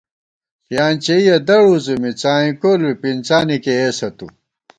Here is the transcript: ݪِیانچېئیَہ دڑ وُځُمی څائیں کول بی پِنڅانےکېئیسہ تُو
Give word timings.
ݪِیانچېئیَہ 0.65 1.37
دڑ 1.47 1.61
وُځُمی 1.69 2.11
څائیں 2.21 2.53
کول 2.61 2.79
بی 2.85 2.91
پِنڅانےکېئیسہ 3.01 4.09
تُو 4.17 4.27